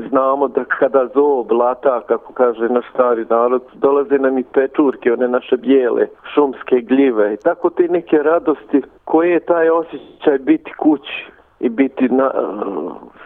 znamo 0.10 0.48
da 0.48 0.64
kada 0.64 1.08
zob 1.16 1.52
lata, 1.52 2.02
kako 2.08 2.34
kaže 2.34 2.70
naš 2.70 2.86
stari 2.94 3.26
narod, 3.30 3.62
dolaze 3.74 4.18
nam 4.18 4.38
i 4.38 4.44
pečurke, 4.44 5.14
one 5.14 5.28
naše 5.28 5.58
bijele 5.58 6.08
šumske 6.34 6.82
gljive 6.82 7.34
i 7.34 7.38
tako 7.38 7.57
te 7.78 7.88
neke 7.88 8.18
radosti 8.18 8.82
koje 9.06 9.32
je 9.32 9.40
taj 9.40 9.70
osjećaj 9.70 10.38
biti 10.38 10.72
kući 10.80 11.32
i 11.60 11.70
biti 11.70 12.10
na, 12.10 12.32
e, 12.36 12.40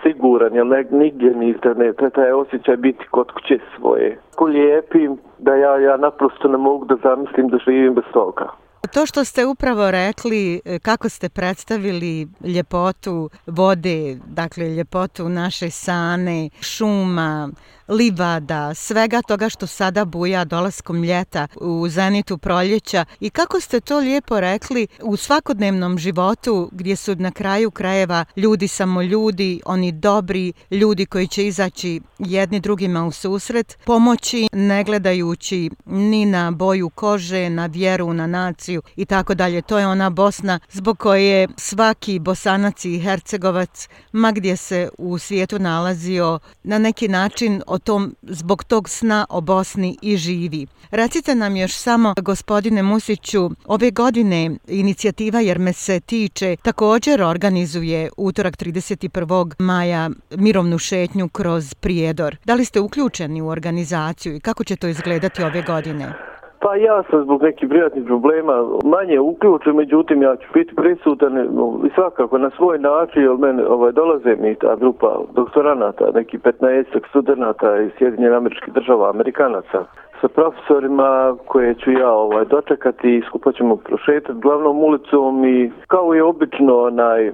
siguran, 0.03 0.55
jer 0.55 0.65
ne, 0.65 0.85
nigdje 0.91 1.31
niste, 1.35 1.69
ne, 1.75 1.93
taj 1.93 2.31
osjećaj 2.31 2.77
biti 2.77 3.05
kod 3.11 3.31
kuće 3.31 3.59
svoje. 3.77 4.19
Ko 4.35 4.45
lijepim, 4.45 5.17
da 5.39 5.55
ja, 5.55 5.77
ja 5.77 5.97
naprosto 5.97 6.47
ne 6.47 6.57
mogu 6.57 6.85
da 6.85 6.95
zamislim 7.03 7.47
da 7.47 7.57
živim 7.57 7.93
bez 7.93 8.03
toga. 8.13 8.47
To 8.93 9.05
što 9.05 9.25
ste 9.25 9.45
upravo 9.45 9.91
rekli, 9.91 10.61
e, 10.65 10.79
kako 10.79 11.09
ste 11.09 11.29
predstavili 11.29 12.27
ljepotu 12.55 13.29
vode, 13.47 14.17
dakle 14.27 14.65
ljepotu 14.65 15.29
naše 15.29 15.69
sane, 15.69 16.49
šuma, 16.61 17.49
livada, 17.91 18.73
svega 18.73 19.21
toga 19.21 19.49
što 19.49 19.67
sada 19.67 20.05
buja 20.05 20.45
dolaskom 20.45 21.03
ljeta 21.03 21.47
u 21.55 21.89
zenitu 21.89 22.37
proljeća 22.37 23.05
i 23.19 23.29
kako 23.29 23.59
ste 23.59 23.79
to 23.79 23.99
lijepo 23.99 24.39
rekli 24.39 24.87
u 25.01 25.17
svakodnevnom 25.17 25.97
životu 25.97 26.69
gdje 26.71 26.95
su 26.95 27.15
na 27.15 27.31
kraju 27.31 27.71
krajeva 27.71 28.25
ljudi 28.35 28.67
samo 28.67 29.01
ljudi, 29.01 29.61
oni 29.65 29.91
dobri 29.91 30.53
ljudi 30.71 31.05
koji 31.05 31.27
će 31.27 31.47
izaći 31.47 32.01
jedni 32.19 32.59
drugima 32.59 33.05
u 33.05 33.11
susret, 33.11 33.77
pomoći 33.85 34.49
ne 34.53 34.83
gledajući 34.83 35.69
ni 35.85 36.25
na 36.25 36.51
boju 36.51 36.89
kože, 36.89 37.49
na 37.49 37.65
vjeru, 37.65 38.13
na 38.13 38.27
naciju 38.27 38.81
i 38.95 39.05
tako 39.05 39.33
dalje. 39.33 39.61
To 39.61 39.79
je 39.79 39.87
ona 39.87 40.09
Bosna 40.09 40.59
zbog 40.71 40.97
koje 40.97 41.47
svaki 41.57 42.19
bosanac 42.19 42.85
i 42.85 42.99
hercegovac, 42.99 43.87
ma 44.11 44.31
gdje 44.31 44.57
se 44.57 44.89
u 44.97 45.17
svijetu 45.17 45.59
nalazio, 45.59 46.39
na 46.63 46.77
neki 46.77 47.07
način 47.07 47.61
od 47.67 47.80
tom, 47.83 48.15
zbog 48.21 48.63
tog 48.63 48.89
sna 48.89 49.25
o 49.29 49.41
Bosni 49.41 49.97
i 50.01 50.17
živi. 50.17 50.67
Recite 50.91 51.35
nam 51.35 51.55
još 51.55 51.73
samo, 51.73 52.13
gospodine 52.21 52.83
Musiću, 52.83 53.49
ove 53.65 53.91
godine 53.91 54.55
inicijativa 54.67 55.39
Jer 55.39 55.59
me 55.59 55.73
se 55.73 55.99
tiče 55.99 56.55
također 56.61 57.21
organizuje 57.21 58.09
utorak 58.17 58.57
31. 58.57 59.53
maja 59.59 60.09
mirovnu 60.29 60.77
šetnju 60.77 61.29
kroz 61.29 61.73
Prijedor. 61.73 62.37
Da 62.45 62.53
li 62.53 62.65
ste 62.65 62.79
uključeni 62.79 63.41
u 63.41 63.47
organizaciju 63.47 64.35
i 64.35 64.39
kako 64.39 64.63
će 64.63 64.75
to 64.75 64.87
izgledati 64.87 65.43
ove 65.43 65.61
godine? 65.61 66.30
Pa 66.61 66.75
ja 66.75 67.03
sam 67.09 67.23
zbog 67.23 67.43
nekih 67.43 67.69
prijatnih 67.69 68.05
problema 68.05 68.53
manje 68.83 69.19
uključen, 69.19 69.75
međutim 69.75 70.21
ja 70.21 70.35
ću 70.35 70.47
biti 70.53 70.75
prisutan 70.75 71.37
e, 71.37 71.45
i 71.85 71.89
svakako 71.95 72.37
na 72.37 72.49
svoj 72.49 72.79
način, 72.79 73.21
jer 73.23 73.37
meni 73.37 73.61
ovaj, 73.63 73.91
dolaze 73.91 74.35
mi 74.39 74.55
ta 74.55 74.75
grupa 74.75 75.19
doktoranata, 75.35 76.11
neki 76.13 76.37
15 76.37 76.85
studenta 77.09 77.77
iz 77.77 77.91
Sjedinjene 77.97 78.35
američke 78.35 78.71
država, 78.71 79.09
amerikanaca, 79.09 79.85
sa 80.21 80.27
profesorima 80.27 81.35
koje 81.45 81.75
ću 81.75 81.91
ja 81.91 82.11
ovaj, 82.11 82.45
dočekati 82.45 83.15
i 83.15 83.21
skupa 83.27 83.51
ćemo 83.51 83.75
prošetati 83.75 84.39
glavnom 84.39 84.83
ulicom 84.83 85.45
i 85.45 85.71
kao 85.87 86.15
i 86.15 86.21
obično 86.21 86.77
onaj, 86.77 87.31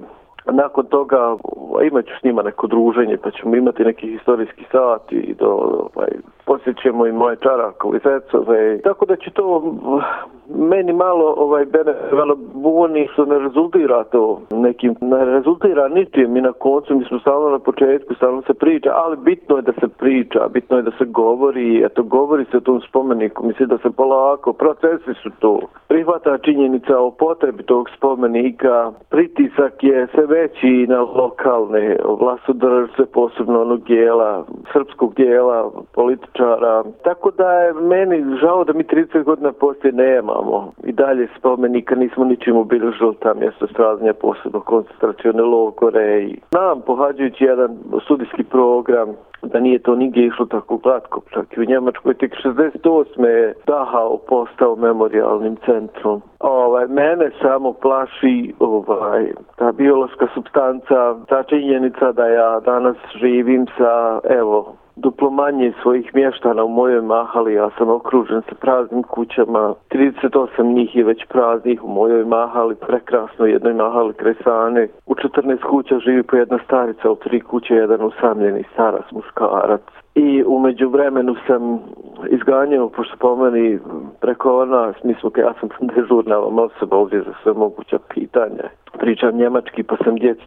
nakon 0.52 0.86
toga 0.86 1.36
ovaj, 1.42 1.86
imat 1.86 2.04
ću 2.04 2.12
s 2.20 2.24
njima 2.24 2.42
neko 2.42 2.66
druženje 2.66 3.16
pa 3.16 3.30
ćemo 3.30 3.56
imati 3.56 3.84
neki 3.84 4.10
historijski 4.10 4.64
sat 4.72 5.12
i 5.12 5.34
do, 5.34 5.50
ovaj, 5.94 6.10
posjećemo 6.44 7.06
i 7.06 7.12
moje 7.12 7.36
čarakove, 7.36 7.98
zecove. 7.98 8.58
Ovaj. 8.58 8.80
Tako 8.80 9.06
da 9.06 9.16
će 9.16 9.30
to 9.30 9.74
meni 10.54 10.92
malo 10.92 11.34
ovaj 11.36 11.64
Venezuela 11.64 12.34
buni 12.54 13.08
što 13.12 13.24
ne 13.24 13.38
rezultira 13.38 14.04
to 14.04 14.40
nekim 14.50 14.94
ne 15.00 15.24
rezultira 15.24 15.88
ničim 15.88 16.36
i 16.36 16.40
na 16.40 16.52
koncu 16.52 16.94
mi 16.94 17.04
smo 17.04 17.18
stalno 17.18 17.50
na 17.50 17.58
početku 17.58 18.14
stalno 18.14 18.42
se 18.42 18.54
priča 18.54 18.90
ali 18.94 19.16
bitno 19.16 19.56
je 19.56 19.62
da 19.62 19.72
se 19.72 19.88
priča 19.88 20.48
bitno 20.52 20.76
je 20.76 20.82
da 20.82 20.90
se 20.98 21.04
govori 21.04 21.82
eto 21.84 22.02
govori 22.02 22.44
se 22.50 22.56
o 22.56 22.60
tom 22.60 22.80
spomeniku 22.80 23.46
misli 23.46 23.66
da 23.66 23.78
se 23.78 23.90
polako 23.90 24.52
procesi 24.52 25.14
su 25.22 25.30
to. 25.38 25.60
Prihvata 25.88 26.38
činjenica 26.38 26.98
o 26.98 27.10
potrebi 27.10 27.62
tog 27.62 27.90
spomenika 27.96 28.92
pritisak 29.10 29.84
je 29.84 30.06
sve 30.14 30.26
veći 30.26 30.86
na 30.88 31.00
lokalne 31.00 31.96
vlastodržce 32.20 33.06
posebno 33.12 33.60
onog 33.60 33.84
dijela 33.84 34.44
srpskog 34.72 35.14
dijela 35.14 35.70
političara 35.94 36.84
tako 37.04 37.30
da 37.30 37.52
je 37.52 37.72
meni 37.72 38.36
žao 38.40 38.64
da 38.64 38.72
mi 38.72 38.84
30 38.84 39.24
godina 39.24 39.52
poslije 39.52 39.92
nema 39.92 40.37
imamo. 40.42 40.72
i 40.84 40.92
dalje 40.92 41.28
spomenika, 41.38 41.94
nismo 41.94 42.24
ničim 42.24 42.56
obilježili 42.56 43.14
ta 43.22 43.34
mjesto 43.34 43.66
stradanja 43.66 44.12
posebno 44.12 44.60
koncentracione 44.60 45.42
logore 45.42 46.22
i 46.22 46.40
nam 46.52 46.80
pohađajući 46.86 47.44
jedan 47.44 47.76
studijski 48.04 48.44
program 48.44 49.08
da 49.42 49.60
nije 49.60 49.78
to 49.78 49.94
nigdje 49.94 50.26
išlo 50.26 50.46
tako 50.46 50.76
glatko, 50.76 51.20
čak 51.34 51.56
i 51.56 51.60
u 51.60 51.64
Njemačkoj 51.64 52.14
tek 52.14 52.34
68. 52.44 53.24
je 53.24 53.54
Dahao 53.66 54.18
postao 54.28 54.76
memorialnim 54.76 55.56
centrom. 55.66 56.22
Ovaj, 56.40 56.86
mene 56.86 57.30
samo 57.42 57.72
plaši 57.72 58.54
ovaj, 58.58 59.32
ta 59.56 59.72
biološka 59.72 60.26
substanca, 60.34 61.16
ta 61.28 61.42
činjenica 61.42 62.12
da 62.12 62.26
ja 62.26 62.60
danas 62.60 62.96
živim 63.20 63.66
sa, 63.78 64.20
evo, 64.24 64.76
duplo 65.02 65.30
manje 65.30 65.72
svojih 65.82 66.14
mještana 66.14 66.64
u 66.64 66.68
mojoj 66.68 67.02
mahali, 67.02 67.54
ja 67.54 67.70
sam 67.78 67.88
okružen 67.88 68.42
sa 68.48 68.54
praznim 68.60 69.02
kućama, 69.02 69.74
38 69.90 70.74
njih 70.74 70.96
je 70.96 71.04
već 71.04 71.24
praznih 71.24 71.84
u 71.84 71.88
mojoj 71.88 72.24
mahali, 72.24 72.74
prekrasno 72.74 73.46
jednoj 73.46 73.74
mahali 73.74 74.12
kresane. 74.14 74.88
U 75.06 75.14
14 75.14 75.62
kuća 75.62 75.98
živi 75.98 76.22
po 76.22 76.36
jedna 76.36 76.58
starica, 76.64 77.10
u 77.10 77.16
tri 77.16 77.40
kuće 77.40 77.74
jedan 77.74 78.02
usamljeni 78.02 78.64
starac 78.72 79.04
muškarac. 79.12 79.80
I 80.14 80.44
umeđu 80.46 80.88
vremenu 80.88 81.34
sam 81.46 81.80
izganjao, 82.30 82.88
pošto 82.88 83.16
po 83.18 83.36
meni 83.36 83.78
preko 84.20 84.64
nas, 84.64 84.96
mi 85.04 85.14
smo, 85.14 85.30
ja 85.36 85.54
sam 85.60 85.68
dežurna 85.94 86.38
osoba 86.38 86.96
ovdje 86.96 87.20
za 87.20 87.32
sve 87.42 87.52
moguća 87.52 87.98
pitanja. 88.14 88.68
Pričam 88.98 89.36
njemački, 89.36 89.82
pa 89.82 89.96
sam 90.04 90.16
djeci 90.16 90.42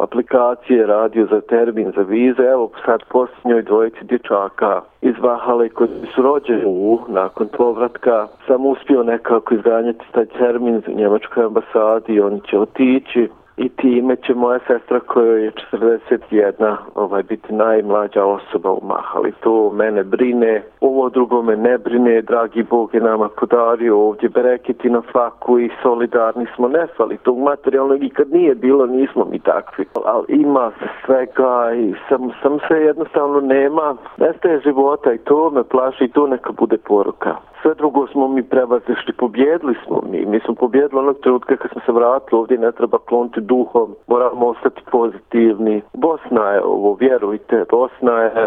aplikacije 0.00 0.86
radio 0.86 1.26
za 1.30 1.40
termin, 1.40 1.92
za 1.96 2.02
vize. 2.02 2.42
Evo 2.42 2.70
sad 2.84 3.00
posljednjoj 3.08 3.62
dvojici 3.62 4.04
dječaka 4.04 4.80
iz 5.02 5.14
Vahale 5.20 5.68
koji 5.68 5.88
su 6.14 6.22
rođeni 6.22 6.62
u, 6.66 6.98
nakon 7.08 7.48
povratka, 7.56 8.26
sam 8.46 8.66
uspio 8.66 9.02
nekako 9.02 9.54
izganjati 9.54 10.04
taj 10.12 10.26
termin 10.26 10.82
u 10.86 10.98
njemačkoj 10.98 11.44
ambasadi, 11.44 12.20
oni 12.20 12.40
će 12.50 12.58
otići 12.58 13.28
i 13.56 13.68
time 13.68 14.16
će 14.16 14.34
moja 14.34 14.58
sestra 14.66 15.00
koja 15.00 15.36
je 15.36 15.52
41 15.72 16.76
ovaj, 16.94 17.22
biti 17.22 17.52
najmlađa 17.52 18.24
osoba 18.24 18.70
u 18.70 18.80
Mahali. 18.86 19.32
To 19.40 19.70
mene 19.70 20.04
brine, 20.04 20.62
ovo 20.80 21.08
drugo 21.08 21.42
me 21.42 21.56
ne 21.56 21.78
brine, 21.78 22.22
dragi 22.22 22.62
Bog 22.62 22.94
je 22.94 23.00
nama 23.00 23.28
podario 23.28 23.98
ovdje 23.98 24.28
bereketi 24.28 24.90
na 24.90 25.02
faku 25.12 25.58
i 25.58 25.70
solidarni 25.82 26.46
smo 26.56 26.68
nefali 26.68 27.16
tog 27.16 27.38
materijalnog 27.38 28.02
i 28.02 28.10
kad 28.10 28.30
nije 28.30 28.54
bilo 28.54 28.86
nismo 28.86 29.24
mi 29.30 29.38
takvi. 29.38 29.84
Ali 30.04 30.24
ima 30.28 30.70
se 30.78 30.86
svega 31.06 31.72
i 31.76 31.94
sam, 32.08 32.30
sam 32.42 32.58
se 32.68 32.74
jednostavno 32.74 33.40
nema, 33.40 33.96
nestaje 34.16 34.60
života 34.60 35.12
i 35.12 35.18
to 35.18 35.50
me 35.50 35.64
plaši 35.64 36.04
i 36.04 36.12
to 36.12 36.26
neka 36.26 36.52
bude 36.52 36.76
poruka 36.76 37.36
sve 37.64 37.74
drugo 37.74 38.06
smo 38.06 38.28
mi 38.28 38.42
prevazišli, 38.42 39.12
pobjedili 39.18 39.74
smo 39.86 40.02
mi. 40.10 40.26
Mi 40.26 40.40
smo 40.40 40.54
pobjedili 40.54 40.98
onog 40.98 41.16
trenutka 41.22 41.56
kad 41.56 41.70
smo 41.70 41.80
se 41.86 41.92
vratili 41.92 42.38
ovdje, 42.40 42.58
ne 42.58 42.72
treba 42.72 42.98
kloniti 42.98 43.40
duhom, 43.40 43.94
moramo 44.06 44.46
ostati 44.46 44.80
pozitivni. 44.90 45.82
Bosna 45.94 46.50
je 46.50 46.62
ovo, 46.64 46.96
vjerujte, 47.00 47.64
Bosna 47.70 48.12
je 48.22 48.46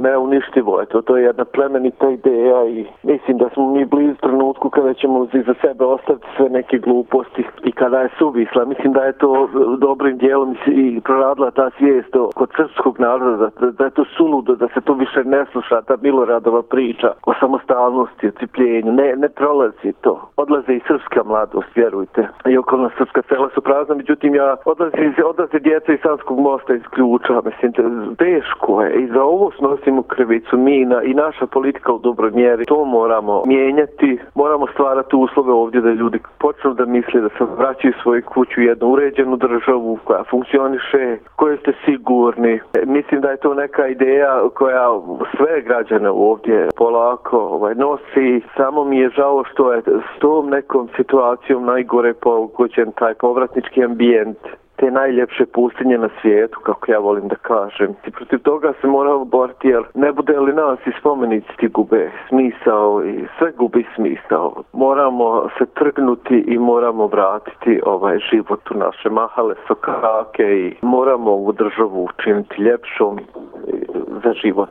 neuništivo, 0.00 0.82
eto, 0.82 1.02
to 1.02 1.16
je 1.16 1.24
jedna 1.24 1.44
plemenita 1.44 2.10
ideja 2.10 2.64
i 2.64 2.86
mislim 3.02 3.38
da 3.38 3.48
smo 3.54 3.70
mi 3.70 3.84
blizu 3.84 4.14
trenutku 4.20 4.70
kada 4.70 4.94
ćemo 4.94 5.26
za 5.46 5.54
sebe 5.60 5.84
ostaviti 5.84 6.26
sve 6.36 6.48
neke 6.48 6.78
gluposti 6.78 7.44
i 7.64 7.72
kada 7.72 7.98
je 8.00 8.08
suvisla. 8.18 8.64
Mislim 8.64 8.92
da 8.92 9.04
je 9.04 9.12
to 9.12 9.44
e, 9.44 9.48
dobrim 9.78 10.18
dijelom 10.18 10.56
i 10.66 11.00
proradila 11.00 11.50
ta 11.50 11.70
svijest 11.78 12.12
kod 12.34 12.50
srpskog 12.56 13.00
naroda, 13.00 13.50
da, 13.60 13.70
da 13.70 13.84
je 13.84 13.90
to 13.90 14.04
suludo, 14.16 14.54
da 14.54 14.68
se 14.68 14.80
to 14.80 14.92
više 14.94 15.24
ne 15.24 15.44
sluša, 15.52 15.82
ta 15.82 15.96
Miloradova 16.02 16.62
priča 16.62 17.12
o 17.26 17.32
samostalnosti, 17.40 18.30
strpljenju, 18.52 18.92
ne, 18.92 19.16
ne 19.16 19.28
prolazi 19.28 19.92
to. 20.00 20.28
Odlaze 20.36 20.72
i 20.74 20.80
srpska 20.86 21.22
mladost, 21.24 21.76
vjerujte. 21.76 22.28
I 22.46 22.58
okolna 22.58 22.90
srpska 22.98 23.22
sela 23.28 23.48
su 23.54 23.60
prazna, 23.60 23.94
međutim 23.94 24.34
ja 24.34 24.56
odlazi, 24.64 25.22
odlaze 25.24 25.58
djeca 25.58 25.92
iz 25.92 25.98
Sanskog 26.02 26.40
mosta 26.40 26.74
iz 26.74 26.82
ključa, 26.90 27.42
mislim, 27.44 27.72
teško 28.16 28.82
je. 28.82 28.94
I 29.02 29.06
za 29.06 29.22
ovo 29.22 29.50
snosimo 29.58 30.02
krivicu 30.02 30.58
mi 30.58 30.84
na, 30.84 31.02
i 31.02 31.14
naša 31.14 31.46
politika 31.46 31.92
u 31.92 31.98
dobroj 31.98 32.30
mjeri. 32.30 32.64
To 32.64 32.84
moramo 32.84 33.42
mijenjati, 33.46 34.18
moramo 34.34 34.66
stvarati 34.66 35.16
uslove 35.16 35.52
ovdje 35.52 35.80
da 35.80 35.90
ljudi 35.90 36.18
počnu 36.38 36.74
da 36.74 36.84
misle 36.84 37.20
da 37.20 37.28
se 37.28 37.44
vraćaju 37.58 37.94
svoju 38.02 38.22
kuću 38.24 38.60
u 38.60 38.64
jednu 38.64 38.88
uređenu 38.88 39.36
državu 39.36 39.98
koja 40.04 40.24
funkcioniše, 40.30 41.18
koje 41.36 41.56
ste 41.56 41.72
sigurni. 41.84 42.60
Mislim 42.86 43.20
da 43.20 43.30
je 43.30 43.36
to 43.36 43.54
neka 43.54 43.86
ideja 43.86 44.42
koja 44.54 44.88
sve 45.36 45.60
građane 45.60 46.10
ovdje 46.10 46.68
polako 46.76 47.38
ovaj, 47.38 47.74
nosi 47.74 48.41
samo 48.56 48.84
mi 48.84 48.98
je 48.98 49.10
žao 49.10 49.44
što 49.52 49.72
je 49.72 49.82
s 49.82 50.20
tom 50.20 50.50
nekom 50.50 50.88
situacijom 50.96 51.64
najgore 51.64 52.14
pogođen 52.14 52.92
taj 52.92 53.14
povratnički 53.14 53.84
ambijent 53.84 54.38
te 54.82 54.90
najljepše 54.90 55.46
pustinje 55.46 55.98
na 55.98 56.08
svijetu, 56.20 56.60
kako 56.60 56.92
ja 56.92 56.98
volim 56.98 57.28
da 57.28 57.34
kažem. 57.34 57.94
I 58.06 58.10
protiv 58.10 58.38
toga 58.38 58.72
se 58.80 58.86
moramo 58.86 59.24
boriti, 59.24 59.68
jer 59.68 59.82
ne 59.94 60.12
bude 60.12 60.40
li 60.40 60.52
nas 60.52 60.78
i 60.86 60.92
spomenici 61.00 61.48
ti 61.56 61.68
gube 61.68 62.10
smisao 62.28 63.04
i 63.04 63.24
sve 63.38 63.52
gubi 63.52 63.86
smisao. 63.94 64.62
Moramo 64.72 65.48
se 65.58 65.66
trgnuti 65.66 66.44
i 66.46 66.58
moramo 66.58 67.06
vratiti 67.06 67.80
ovaj 67.86 68.18
život 68.18 68.70
u 68.70 68.78
naše 68.78 69.10
mahale 69.10 69.54
sokake 69.66 70.42
i 70.42 70.74
moramo 70.82 71.30
ovu 71.30 71.52
državu 71.52 72.04
učiniti 72.04 72.62
ljepšom 72.62 73.18
za 74.24 74.32
život. 74.44 74.70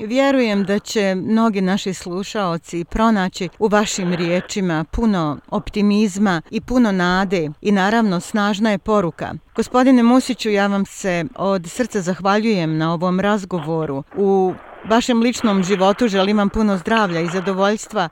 Vjerujem 0.00 0.64
da 0.64 0.78
će 0.78 1.14
mnogi 1.14 1.60
naši 1.60 1.94
slušaoci 1.94 2.84
pronaći 2.84 3.48
u 3.58 3.68
vašim 3.68 4.14
riječima 4.14 4.84
puno 4.92 5.38
optimizma 5.50 6.42
i 6.50 6.60
puno 6.60 6.92
nade 6.92 7.50
i 7.60 7.72
naravno 7.72 8.20
snažna 8.20 8.70
je 8.70 8.78
poruka. 8.78 9.34
Gospodine 9.56 10.02
Musiću, 10.02 10.50
ja 10.50 10.66
vam 10.66 10.86
se 10.86 11.24
od 11.36 11.66
srca 11.66 12.00
zahvaljujem 12.00 12.78
na 12.78 12.92
ovom 12.92 13.20
razgovoru. 13.20 14.02
U 14.16 14.54
vašem 14.88 15.20
ličnom 15.20 15.62
životu 15.62 16.08
želim 16.08 16.38
vam 16.38 16.48
puno 16.48 16.76
zdravlja 16.76 17.20
i 17.20 17.26
zadovoljstva 17.26 18.08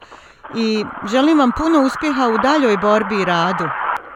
i 0.56 0.84
želim 1.10 1.38
vam 1.38 1.50
puno 1.58 1.86
uspjeha 1.86 2.28
u 2.28 2.38
daljoj 2.42 2.76
borbi 2.76 3.22
i 3.22 3.24
radu. 3.24 3.64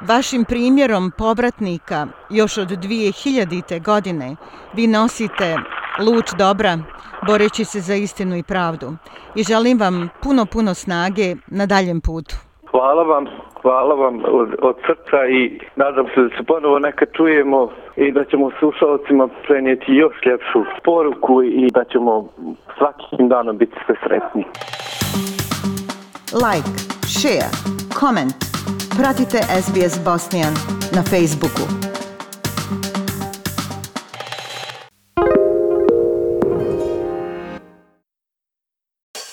Vašim 0.00 0.44
primjerom 0.44 1.12
povratnika 1.18 2.06
još 2.30 2.58
od 2.58 2.68
2000. 2.68 3.82
godine 3.82 4.36
vi 4.74 4.86
nosite 4.86 5.56
luč 5.98 6.26
dobra, 6.38 6.78
boreći 7.26 7.64
se 7.64 7.80
za 7.80 7.94
istinu 7.94 8.36
i 8.36 8.42
pravdu. 8.42 8.86
I 9.34 9.42
želim 9.42 9.78
vam 9.78 10.08
puno, 10.22 10.46
puno 10.46 10.74
snage 10.74 11.34
na 11.46 11.66
daljem 11.66 12.00
putu. 12.00 12.34
Hvala 12.70 13.02
vam, 13.02 13.24
hvala 13.62 13.94
vam 13.94 14.14
od, 14.40 14.48
od 14.62 14.76
srca 14.86 15.18
i 15.28 15.60
nadam 15.76 16.06
se 16.14 16.20
da 16.20 16.28
se 16.36 16.42
ponovo 16.46 16.78
neka 16.78 17.06
čujemo 17.16 17.70
i 17.96 18.12
da 18.12 18.24
ćemo 18.24 18.50
slušalcima 18.58 19.28
prenijeti 19.46 19.92
još 19.92 20.14
ljepšu 20.26 20.64
poruku 20.84 21.42
i 21.42 21.70
da 21.74 21.84
ćemo 21.84 22.28
svakim 22.78 23.28
danom 23.28 23.58
biti 23.58 23.76
sve 23.86 23.94
sretni. 24.02 24.44
Like, 26.46 26.68
share, 27.16 27.50
comment. 28.00 28.34
Pratite 28.98 29.38
SBS 29.62 30.04
Bosnian 30.04 30.54
na 30.96 31.02
Facebooku. 31.02 31.95